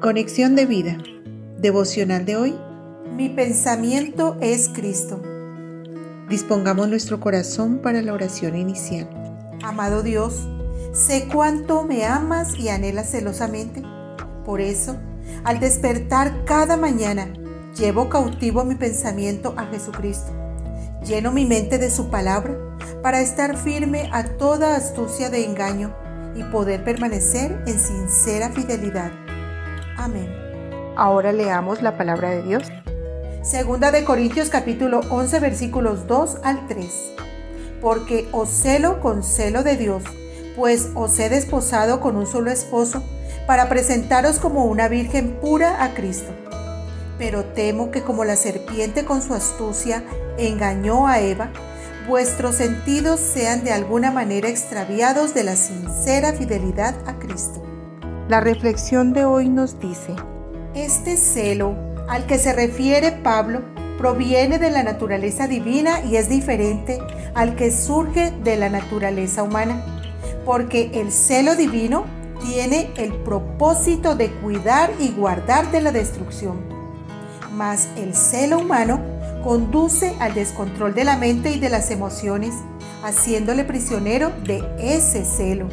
Conexión 0.00 0.56
de 0.56 0.64
vida. 0.64 0.96
Devocional 1.58 2.24
de 2.24 2.34
hoy. 2.34 2.54
Mi 3.14 3.28
pensamiento 3.28 4.38
es 4.40 4.70
Cristo. 4.70 5.20
Dispongamos 6.26 6.88
nuestro 6.88 7.20
corazón 7.20 7.80
para 7.82 8.00
la 8.00 8.14
oración 8.14 8.56
inicial. 8.56 9.10
Amado 9.62 10.02
Dios, 10.02 10.48
sé 10.94 11.28
cuánto 11.30 11.82
me 11.84 12.06
amas 12.06 12.58
y 12.58 12.70
anhelas 12.70 13.10
celosamente. 13.10 13.82
Por 14.42 14.62
eso, 14.62 14.96
al 15.44 15.60
despertar 15.60 16.46
cada 16.46 16.78
mañana, 16.78 17.30
llevo 17.76 18.08
cautivo 18.08 18.64
mi 18.64 18.76
pensamiento 18.76 19.52
a 19.58 19.66
Jesucristo. 19.66 20.32
Lleno 21.04 21.30
mi 21.30 21.44
mente 21.44 21.76
de 21.76 21.90
su 21.90 22.08
palabra 22.08 22.56
para 23.02 23.20
estar 23.20 23.54
firme 23.58 24.08
a 24.14 24.24
toda 24.24 24.76
astucia 24.76 25.28
de 25.28 25.44
engaño 25.44 25.94
y 26.34 26.42
poder 26.44 26.84
permanecer 26.84 27.62
en 27.66 27.78
sincera 27.78 28.48
fidelidad. 28.48 29.12
Amén. 30.00 30.34
Ahora 30.96 31.30
leamos 31.30 31.82
la 31.82 31.98
palabra 31.98 32.30
de 32.30 32.42
Dios. 32.42 32.62
Segunda 33.42 33.90
de 33.90 34.02
Corintios 34.02 34.48
capítulo 34.48 35.00
11 35.10 35.40
versículos 35.40 36.06
2 36.06 36.38
al 36.42 36.66
3. 36.68 37.12
Porque 37.82 38.26
os 38.32 38.48
celo 38.48 39.00
con 39.00 39.22
celo 39.22 39.62
de 39.62 39.76
Dios, 39.76 40.02
pues 40.56 40.88
os 40.94 41.18
he 41.18 41.28
desposado 41.28 42.00
con 42.00 42.16
un 42.16 42.26
solo 42.26 42.50
esposo, 42.50 43.02
para 43.46 43.68
presentaros 43.68 44.38
como 44.38 44.64
una 44.64 44.88
virgen 44.88 45.38
pura 45.38 45.84
a 45.84 45.92
Cristo. 45.92 46.32
Pero 47.18 47.44
temo 47.44 47.90
que 47.90 48.00
como 48.00 48.24
la 48.24 48.36
serpiente 48.36 49.04
con 49.04 49.20
su 49.20 49.34
astucia 49.34 50.02
engañó 50.38 51.08
a 51.08 51.20
Eva, 51.20 51.50
vuestros 52.08 52.54
sentidos 52.54 53.20
sean 53.20 53.64
de 53.64 53.72
alguna 53.72 54.10
manera 54.10 54.48
extraviados 54.48 55.34
de 55.34 55.44
la 55.44 55.56
sincera 55.56 56.32
fidelidad 56.32 56.94
a 57.06 57.18
Cristo. 57.18 57.69
La 58.30 58.38
reflexión 58.38 59.12
de 59.12 59.24
hoy 59.24 59.48
nos 59.48 59.80
dice, 59.80 60.14
Este 60.76 61.16
celo 61.16 61.74
al 62.08 62.26
que 62.26 62.38
se 62.38 62.52
refiere 62.52 63.10
Pablo 63.10 63.62
proviene 63.98 64.60
de 64.60 64.70
la 64.70 64.84
naturaleza 64.84 65.48
divina 65.48 66.00
y 66.04 66.14
es 66.14 66.28
diferente 66.28 67.00
al 67.34 67.56
que 67.56 67.72
surge 67.72 68.30
de 68.44 68.56
la 68.56 68.68
naturaleza 68.68 69.42
humana, 69.42 69.84
porque 70.44 70.92
el 70.94 71.10
celo 71.10 71.56
divino 71.56 72.04
tiene 72.40 72.92
el 72.98 73.12
propósito 73.14 74.14
de 74.14 74.30
cuidar 74.30 74.92
y 75.00 75.08
guardar 75.08 75.72
de 75.72 75.80
la 75.80 75.90
destrucción, 75.90 76.60
mas 77.56 77.88
el 77.96 78.14
celo 78.14 78.60
humano 78.60 79.00
conduce 79.42 80.14
al 80.20 80.34
descontrol 80.34 80.94
de 80.94 81.02
la 81.02 81.16
mente 81.16 81.50
y 81.50 81.58
de 81.58 81.68
las 81.68 81.90
emociones, 81.90 82.54
haciéndole 83.02 83.64
prisionero 83.64 84.30
de 84.44 84.62
ese 84.78 85.24
celo. 85.24 85.66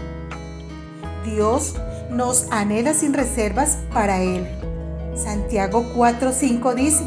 Dios 1.24 1.76
nos 2.10 2.48
anhela 2.52 2.94
sin 2.94 3.14
reservas 3.14 3.78
para 3.94 4.22
Él. 4.22 4.48
Santiago 5.16 5.84
4:5 5.96 6.74
dice, 6.76 7.04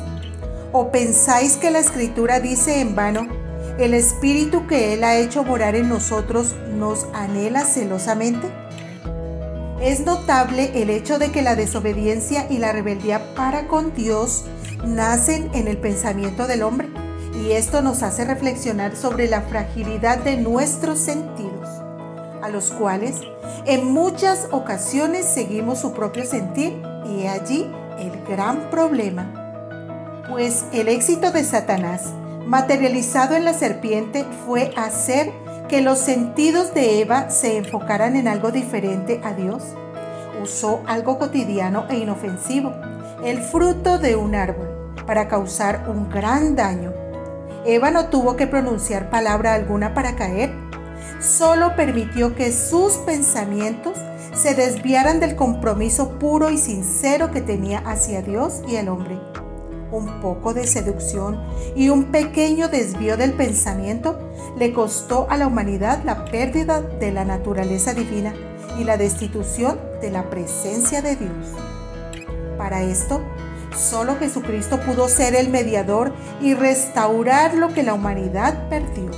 ¿o 0.73 0.91
pensáis 0.91 1.57
que 1.57 1.71
la 1.71 1.79
escritura 1.79 2.41
dice 2.41 2.81
en 2.81 2.95
vano, 2.95 3.29
el 3.79 3.95
Espíritu 3.95 4.67
que 4.67 4.95
Él 4.95 5.05
ha 5.05 5.17
hecho 5.17 5.45
morar 5.45 5.75
en 5.75 5.89
nosotros 5.89 6.55
nos 6.77 7.07
anhela 7.15 7.65
celosamente? 7.65 8.49
Es 9.81 10.01
notable 10.05 10.83
el 10.83 10.91
hecho 10.91 11.19
de 11.19 11.33
que 11.33 11.41
la 11.41 11.57
desobediencia 11.57 12.47
y 12.51 12.59
la 12.59 12.73
rebeldía 12.73 13.35
para 13.35 13.67
con 13.67 13.95
Dios 13.95 14.45
nacen 14.85 15.51
en 15.55 15.69
el 15.69 15.79
pensamiento 15.79 16.47
del 16.47 16.63
hombre 16.63 16.89
y 17.35 17.53
esto 17.53 17.81
nos 17.81 18.03
hace 18.03 18.25
reflexionar 18.25 18.97
sobre 18.97 19.29
la 19.29 19.43
fragilidad 19.43 20.19
de 20.19 20.37
nuestros 20.37 20.99
sentidos, 20.99 21.60
a 22.43 22.49
los 22.49 22.71
cuales 22.71 23.21
en 23.67 23.93
muchas 23.93 24.49
ocasiones 24.51 25.27
seguimos 25.27 25.81
su 25.81 25.93
propio 25.93 26.25
sentir 26.25 26.81
y 27.07 27.27
allí 27.27 27.71
el 27.99 28.23
gran 28.25 28.71
problema. 28.71 30.25
Pues 30.29 30.65
el 30.73 30.89
éxito 30.89 31.31
de 31.33 31.45
Satanás, 31.45 32.05
materializado 32.47 33.35
en 33.35 33.45
la 33.45 33.55
serpiente, 33.55 34.25
fue 34.47 34.73
hacer 34.77 35.33
que 35.69 35.81
los 35.81 35.99
sentidos 35.99 36.75
de 36.75 37.01
Eva 37.01 37.31
se 37.31 37.57
enfocaran 37.57 38.17
en 38.17 38.29
algo 38.29 38.51
diferente 38.51 39.21
a 39.23 39.33
Dios. 39.35 39.63
Usó 40.43 40.83
algo 40.87 41.19
cotidiano 41.19 41.87
e 41.89 41.99
inofensivo, 41.99 42.73
el 43.25 43.39
fruto 43.39 43.99
de 43.99 44.17
un 44.17 44.35
árbol 44.35 44.69
para 45.07 45.29
causar 45.29 45.87
un 45.89 46.09
gran 46.09 46.57
daño. 46.57 46.93
Eva 47.65 47.91
no 47.91 48.07
tuvo 48.07 48.37
que 48.37 48.47
pronunciar 48.47 49.11
palabra 49.11 49.55
alguna 49.55 49.93
para 49.93 50.17
caer, 50.17 50.51
solo 51.21 51.77
permitió 51.77 52.35
que 52.35 52.53
sus 52.53 52.95
pensamientos 52.95 53.99
se 54.35 54.55
desviaran 54.55 55.21
del 55.21 55.37
compromiso 55.37 56.19
puro 56.19 56.51
y 56.51 56.59
sincero 56.59 57.31
que 57.31 57.41
tenía 57.41 57.81
hacia 57.81 58.23
Dios 58.23 58.63
y 58.69 58.77
el 58.77 58.89
hombre. 58.89 59.19
Un 59.93 60.21
poco 60.21 60.55
de 60.55 60.67
seducción 60.67 61.43
y 61.75 61.89
un 61.89 62.05
pequeño 62.13 62.69
desvío 62.69 63.17
del 63.17 63.33
pensamiento 63.33 64.19
le 64.59 64.73
costó 64.73 65.27
a 65.31 65.37
la 65.37 65.47
humanidad 65.47 66.03
la 66.05 66.25
pérdida 66.25 66.81
de 66.81 67.11
la 67.11 67.25
naturaleza 67.25 67.93
divina 67.93 68.33
y 68.79 68.85
la 68.85 68.97
destitución 68.97 69.79
de 70.01 70.11
la 70.11 70.31
presencia 70.31 71.03
de 71.03 71.17
Dios. 71.17 71.47
Para 72.57 72.83
esto, 72.83 73.21
Solo 73.77 74.17
Jesucristo 74.17 74.81
pudo 74.81 75.09
ser 75.09 75.35
el 75.35 75.49
mediador 75.49 76.13
y 76.41 76.55
restaurar 76.55 77.55
lo 77.55 77.73
que 77.73 77.83
la 77.83 77.95
humanidad 77.95 78.69
perdió. 78.69 79.11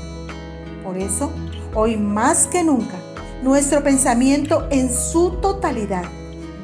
Por 0.85 0.99
eso, 0.99 1.33
hoy 1.75 1.97
más 1.97 2.47
que 2.47 2.65
nunca, 2.65 2.97
nuestro 3.43 3.83
pensamiento 3.83 4.67
en 4.71 4.93
su 4.93 5.33
totalidad 5.41 6.05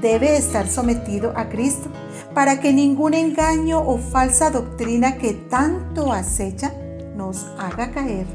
debe 0.00 0.36
estar 0.36 0.68
sometido 0.68 1.32
a 1.36 1.48
Cristo 1.48 1.90
para 2.34 2.60
que 2.60 2.72
ningún 2.72 3.14
engaño 3.14 3.80
o 3.80 3.98
falsa 3.98 4.50
doctrina 4.50 5.16
que 5.16 5.34
tanto 5.34 6.12
acecha 6.12 6.72
nos 7.16 7.46
haga 7.58 7.90
caer. 7.90 8.26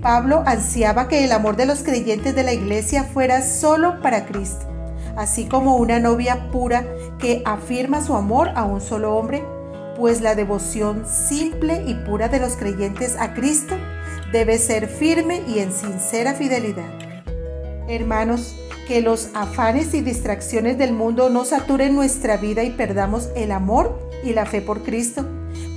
Pablo 0.00 0.42
ansiaba 0.46 1.08
que 1.08 1.24
el 1.24 1.32
amor 1.32 1.56
de 1.56 1.66
los 1.66 1.82
creyentes 1.82 2.34
de 2.34 2.42
la 2.44 2.52
iglesia 2.52 3.04
fuera 3.04 3.42
solo 3.42 4.00
para 4.00 4.26
Cristo 4.26 4.66
así 5.16 5.46
como 5.46 5.76
una 5.76 5.98
novia 5.98 6.50
pura 6.52 6.84
que 7.18 7.42
afirma 7.44 8.02
su 8.02 8.14
amor 8.14 8.50
a 8.54 8.64
un 8.64 8.80
solo 8.80 9.16
hombre, 9.16 9.42
pues 9.96 10.20
la 10.20 10.34
devoción 10.34 11.04
simple 11.06 11.82
y 11.86 11.94
pura 11.94 12.28
de 12.28 12.38
los 12.38 12.56
creyentes 12.56 13.16
a 13.18 13.34
Cristo 13.34 13.74
debe 14.32 14.58
ser 14.58 14.88
firme 14.88 15.42
y 15.46 15.60
en 15.60 15.72
sincera 15.72 16.34
fidelidad. 16.34 16.90
Hermanos, 17.88 18.56
que 18.88 19.00
los 19.00 19.28
afanes 19.34 19.94
y 19.94 20.00
distracciones 20.00 20.78
del 20.78 20.92
mundo 20.92 21.28
no 21.28 21.44
saturen 21.44 21.94
nuestra 21.94 22.36
vida 22.36 22.62
y 22.62 22.70
perdamos 22.70 23.30
el 23.34 23.52
amor 23.52 23.98
y 24.22 24.32
la 24.32 24.46
fe 24.46 24.60
por 24.60 24.82
Cristo, 24.82 25.24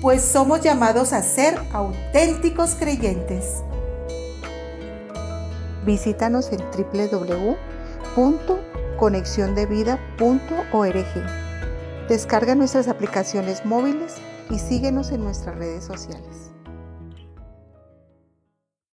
pues 0.02 0.22
somos 0.22 0.62
llamados 0.62 1.14
a 1.14 1.22
ser 1.22 1.60
auténticos 1.72 2.76
creyentes. 2.76 3.64
Visítanos 5.86 6.52
en 6.52 6.60
www 6.60 7.56
conexiondevida.org. 9.00 11.06
Descarga 12.10 12.56
nuestras 12.56 12.88
aplicaciones 12.88 13.66
móviles 13.66 14.16
y 14.50 14.60
síguenos 14.60 15.12
en 15.12 15.24
nuestras 15.24 15.58
redes 15.58 15.86
sociales. 15.86 16.52